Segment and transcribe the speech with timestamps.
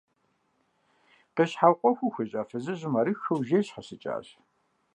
[1.35, 4.27] Къещхьэукъуэхыу хуежьа фызыжьым арыххэу жейр щхьэщыкӀащ.